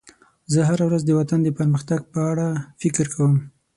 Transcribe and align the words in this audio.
زه 0.53 0.59
هره 0.69 0.83
ورځ 0.87 1.01
د 1.05 1.11
وطن 1.19 1.39
د 1.43 1.49
پرمختګ 1.59 1.99
په 2.13 2.19
اړه 2.31 2.47
فکر 2.81 3.05
کوم. 3.13 3.33